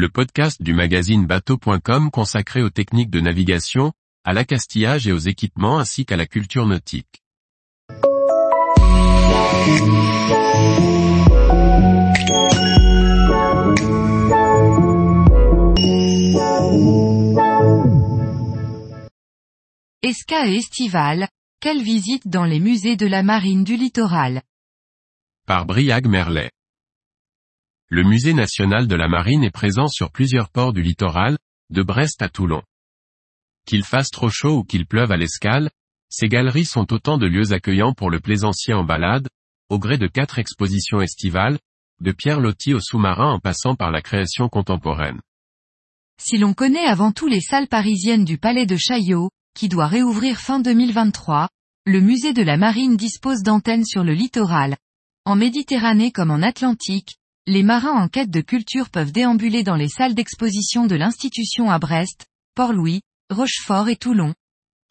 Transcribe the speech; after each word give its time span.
le 0.00 0.08
podcast 0.08 0.62
du 0.62 0.72
magazine 0.72 1.26
bateau.com 1.26 2.10
consacré 2.10 2.62
aux 2.62 2.70
techniques 2.70 3.10
de 3.10 3.20
navigation, 3.20 3.92
à 4.24 4.32
l'accastillage 4.32 5.06
et 5.06 5.12
aux 5.12 5.18
équipements 5.18 5.78
ainsi 5.78 6.06
qu'à 6.06 6.16
la 6.16 6.24
culture 6.24 6.66
nautique. 6.66 7.22
Esca 20.02 20.46
et 20.46 20.56
estival, 20.56 21.28
quelle 21.60 21.82
visite 21.82 22.26
dans 22.26 22.46
les 22.46 22.58
musées 22.58 22.96
de 22.96 23.06
la 23.06 23.22
marine 23.22 23.64
du 23.64 23.76
littoral? 23.76 24.40
Par 25.46 25.66
Briag 25.66 26.06
Merlet. 26.06 26.50
Le 27.92 28.04
musée 28.04 28.34
national 28.34 28.86
de 28.86 28.94
la 28.94 29.08
marine 29.08 29.42
est 29.42 29.50
présent 29.50 29.88
sur 29.88 30.12
plusieurs 30.12 30.48
ports 30.48 30.72
du 30.72 30.80
littoral, 30.80 31.36
de 31.70 31.82
Brest 31.82 32.22
à 32.22 32.28
Toulon. 32.28 32.62
Qu'il 33.66 33.82
fasse 33.82 34.10
trop 34.10 34.28
chaud 34.28 34.58
ou 34.58 34.62
qu'il 34.62 34.86
pleuve 34.86 35.10
à 35.10 35.16
l'escale, 35.16 35.70
ces 36.08 36.28
galeries 36.28 36.66
sont 36.66 36.92
autant 36.92 37.18
de 37.18 37.26
lieux 37.26 37.52
accueillants 37.52 37.92
pour 37.92 38.08
le 38.08 38.20
plaisancier 38.20 38.74
en 38.74 38.84
balade, 38.84 39.28
au 39.70 39.80
gré 39.80 39.98
de 39.98 40.06
quatre 40.06 40.38
expositions 40.38 41.00
estivales, 41.00 41.58
de 42.00 42.12
Pierre 42.12 42.38
Loti 42.38 42.74
au 42.74 42.80
sous-marin 42.80 43.32
en 43.32 43.40
passant 43.40 43.74
par 43.74 43.90
la 43.90 44.02
création 44.02 44.48
contemporaine. 44.48 45.20
Si 46.16 46.38
l'on 46.38 46.54
connaît 46.54 46.86
avant 46.86 47.10
tout 47.10 47.26
les 47.26 47.40
salles 47.40 47.66
parisiennes 47.66 48.24
du 48.24 48.38
Palais 48.38 48.66
de 48.66 48.76
Chaillot, 48.76 49.30
qui 49.56 49.68
doit 49.68 49.88
réouvrir 49.88 50.38
fin 50.38 50.60
2023, 50.60 51.48
le 51.86 52.00
musée 52.00 52.34
de 52.34 52.42
la 52.42 52.56
marine 52.56 52.96
dispose 52.96 53.42
d'antennes 53.42 53.84
sur 53.84 54.04
le 54.04 54.12
littoral. 54.12 54.76
En 55.24 55.34
Méditerranée 55.34 56.12
comme 56.12 56.30
en 56.30 56.40
Atlantique, 56.40 57.16
les 57.50 57.64
marins 57.64 58.00
en 58.00 58.06
quête 58.06 58.30
de 58.30 58.42
culture 58.42 58.90
peuvent 58.90 59.10
déambuler 59.10 59.64
dans 59.64 59.74
les 59.74 59.88
salles 59.88 60.14
d'exposition 60.14 60.86
de 60.86 60.94
l'institution 60.94 61.68
à 61.68 61.80
Brest, 61.80 62.26
Port-Louis, 62.54 63.00
Rochefort 63.28 63.88
et 63.88 63.96
Toulon. 63.96 64.34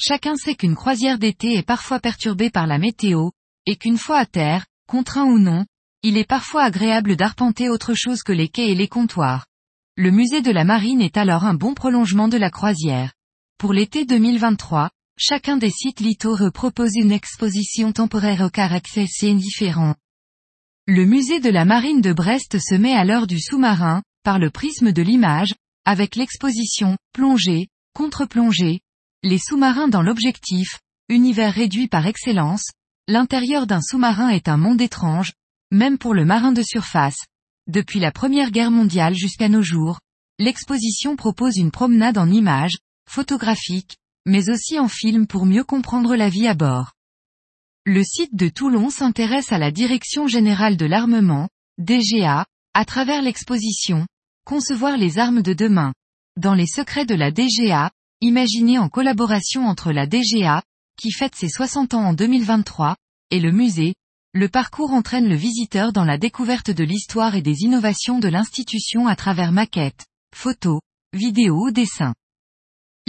Chacun 0.00 0.34
sait 0.34 0.56
qu'une 0.56 0.74
croisière 0.74 1.20
d'été 1.20 1.54
est 1.54 1.62
parfois 1.62 2.00
perturbée 2.00 2.50
par 2.50 2.66
la 2.66 2.78
météo, 2.78 3.30
et 3.66 3.76
qu'une 3.76 3.96
fois 3.96 4.18
à 4.18 4.26
terre, 4.26 4.66
contraint 4.88 5.26
ou 5.26 5.38
non, 5.38 5.66
il 6.02 6.16
est 6.16 6.26
parfois 6.26 6.64
agréable 6.64 7.14
d'arpenter 7.14 7.68
autre 7.68 7.94
chose 7.94 8.24
que 8.24 8.32
les 8.32 8.48
quais 8.48 8.70
et 8.70 8.74
les 8.74 8.88
comptoirs. 8.88 9.46
Le 9.96 10.10
musée 10.10 10.42
de 10.42 10.50
la 10.50 10.64
marine 10.64 11.00
est 11.00 11.16
alors 11.16 11.44
un 11.44 11.54
bon 11.54 11.74
prolongement 11.74 12.26
de 12.26 12.38
la 12.38 12.50
croisière. 12.50 13.12
Pour 13.58 13.72
l'été 13.72 14.04
2023, 14.04 14.90
chacun 15.16 15.58
des 15.58 15.70
sites 15.70 16.00
littoraux 16.00 16.50
propose 16.50 16.96
une 16.96 17.12
exposition 17.12 17.92
temporaire 17.92 18.40
au 18.40 18.50
caractère 18.50 19.06
différent. 19.36 19.94
Le 20.90 21.04
musée 21.04 21.38
de 21.38 21.50
la 21.50 21.66
marine 21.66 22.00
de 22.00 22.14
Brest 22.14 22.58
se 22.58 22.74
met 22.74 22.94
à 22.94 23.04
l'heure 23.04 23.26
du 23.26 23.38
sous-marin, 23.38 24.02
par 24.24 24.38
le 24.38 24.48
prisme 24.48 24.90
de 24.90 25.02
l'image, 25.02 25.54
avec 25.84 26.16
l'exposition, 26.16 26.96
plongée, 27.12 27.68
contre-plongée, 27.92 28.80
les 29.22 29.36
sous-marins 29.36 29.88
dans 29.88 30.00
l'objectif, 30.00 30.78
univers 31.10 31.52
réduit 31.52 31.88
par 31.88 32.06
excellence, 32.06 32.70
l'intérieur 33.06 33.66
d'un 33.66 33.82
sous-marin 33.82 34.30
est 34.30 34.48
un 34.48 34.56
monde 34.56 34.80
étrange, 34.80 35.34
même 35.70 35.98
pour 35.98 36.14
le 36.14 36.24
marin 36.24 36.52
de 36.52 36.62
surface. 36.62 37.18
Depuis 37.66 38.00
la 38.00 38.10
Première 38.10 38.50
Guerre 38.50 38.70
mondiale 38.70 39.14
jusqu'à 39.14 39.50
nos 39.50 39.60
jours, 39.60 40.00
l'exposition 40.38 41.16
propose 41.16 41.58
une 41.58 41.70
promenade 41.70 42.16
en 42.16 42.30
images, 42.30 42.78
photographiques, 43.06 43.98
mais 44.24 44.48
aussi 44.48 44.78
en 44.78 44.88
film 44.88 45.26
pour 45.26 45.44
mieux 45.44 45.64
comprendre 45.64 46.16
la 46.16 46.30
vie 46.30 46.48
à 46.48 46.54
bord. 46.54 46.94
Le 47.90 48.04
site 48.04 48.34
de 48.34 48.50
Toulon 48.50 48.90
s'intéresse 48.90 49.50
à 49.50 49.56
la 49.56 49.70
Direction 49.70 50.26
Générale 50.26 50.76
de 50.76 50.84
l'Armement, 50.84 51.48
DGA, 51.78 52.44
à 52.74 52.84
travers 52.84 53.22
l'exposition, 53.22 54.06
Concevoir 54.44 54.98
les 54.98 55.18
armes 55.18 55.40
de 55.40 55.54
demain. 55.54 55.94
Dans 56.38 56.52
les 56.52 56.66
secrets 56.66 57.06
de 57.06 57.14
la 57.14 57.30
DGA, 57.30 57.90
imaginé 58.20 58.78
en 58.78 58.90
collaboration 58.90 59.64
entre 59.66 59.90
la 59.90 60.06
DGA, 60.06 60.62
qui 61.00 61.12
fête 61.12 61.34
ses 61.34 61.48
60 61.48 61.94
ans 61.94 62.04
en 62.08 62.12
2023, 62.12 62.94
et 63.30 63.40
le 63.40 63.52
musée, 63.52 63.94
le 64.34 64.50
parcours 64.50 64.90
entraîne 64.90 65.26
le 65.26 65.36
visiteur 65.36 65.94
dans 65.94 66.04
la 66.04 66.18
découverte 66.18 66.70
de 66.70 66.84
l'histoire 66.84 67.36
et 67.36 67.42
des 67.42 67.62
innovations 67.62 68.18
de 68.18 68.28
l'institution 68.28 69.06
à 69.06 69.16
travers 69.16 69.50
maquettes, 69.50 70.04
photos, 70.34 70.82
vidéos 71.14 71.68
ou 71.68 71.70
dessins. 71.70 72.12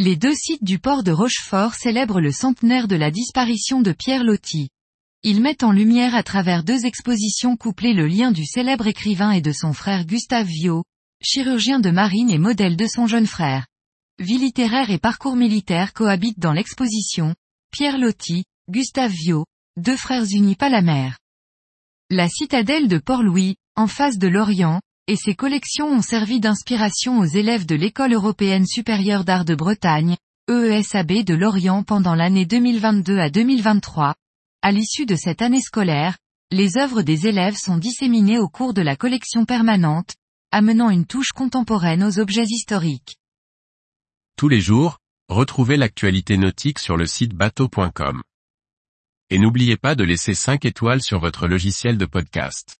Les 0.00 0.14
deux 0.14 0.34
sites 0.36 0.62
du 0.62 0.78
port 0.78 1.02
de 1.02 1.10
Rochefort 1.10 1.74
célèbrent 1.74 2.20
le 2.20 2.30
centenaire 2.30 2.86
de 2.86 2.94
la 2.94 3.10
disparition 3.10 3.80
de 3.80 3.90
Pierre 3.90 4.22
Loti. 4.22 4.68
Ils 5.30 5.42
mettent 5.42 5.62
en 5.62 5.72
lumière 5.72 6.14
à 6.14 6.22
travers 6.22 6.64
deux 6.64 6.86
expositions 6.86 7.58
couplées 7.58 7.92
le 7.92 8.06
lien 8.06 8.32
du 8.32 8.46
célèbre 8.46 8.86
écrivain 8.86 9.32
et 9.32 9.42
de 9.42 9.52
son 9.52 9.74
frère 9.74 10.06
Gustave 10.06 10.46
Viau, 10.46 10.84
chirurgien 11.20 11.80
de 11.80 11.90
marine 11.90 12.30
et 12.30 12.38
modèle 12.38 12.78
de 12.78 12.86
son 12.86 13.06
jeune 13.06 13.26
frère. 13.26 13.66
Vie 14.18 14.38
littéraire 14.38 14.90
et 14.90 14.96
parcours 14.96 15.36
militaire 15.36 15.92
cohabitent 15.92 16.38
dans 16.38 16.54
l'exposition, 16.54 17.34
Pierre 17.70 17.98
Loti, 17.98 18.44
Gustave 18.70 19.12
Viau, 19.12 19.44
deux 19.76 19.98
frères 19.98 20.24
unis 20.32 20.56
pas 20.56 20.70
la 20.70 20.80
mer. 20.80 21.18
La 22.08 22.30
citadelle 22.30 22.88
de 22.88 22.96
Port-Louis, 22.96 23.56
en 23.76 23.86
face 23.86 24.16
de 24.16 24.28
l'Orient, 24.28 24.80
et 25.08 25.16
ses 25.16 25.34
collections 25.34 25.88
ont 25.88 26.00
servi 26.00 26.40
d'inspiration 26.40 27.18
aux 27.18 27.26
élèves 27.26 27.66
de 27.66 27.74
l'École 27.74 28.14
européenne 28.14 28.64
supérieure 28.64 29.24
d'art 29.24 29.44
de 29.44 29.54
Bretagne, 29.54 30.16
EESAB 30.48 31.22
de 31.22 31.34
Lorient 31.34 31.82
pendant 31.82 32.14
l'année 32.14 32.46
2022 32.46 33.18
à 33.18 33.28
2023. 33.28 34.14
À 34.60 34.72
l'issue 34.72 35.06
de 35.06 35.14
cette 35.14 35.40
année 35.40 35.60
scolaire, 35.60 36.18
les 36.50 36.78
œuvres 36.78 37.02
des 37.02 37.28
élèves 37.28 37.56
sont 37.56 37.76
disséminées 37.76 38.40
au 38.40 38.48
cours 38.48 38.74
de 38.74 38.82
la 38.82 38.96
collection 38.96 39.44
permanente, 39.44 40.16
amenant 40.50 40.90
une 40.90 41.06
touche 41.06 41.30
contemporaine 41.30 42.02
aux 42.02 42.18
objets 42.18 42.42
historiques. 42.42 43.18
Tous 44.36 44.48
les 44.48 44.60
jours, 44.60 44.98
retrouvez 45.28 45.76
l'actualité 45.76 46.36
nautique 46.36 46.80
sur 46.80 46.96
le 46.96 47.06
site 47.06 47.34
bateau.com. 47.34 48.22
Et 49.30 49.38
n'oubliez 49.38 49.76
pas 49.76 49.94
de 49.94 50.02
laisser 50.02 50.34
5 50.34 50.64
étoiles 50.64 51.02
sur 51.02 51.20
votre 51.20 51.46
logiciel 51.46 51.96
de 51.96 52.06
podcast. 52.06 52.78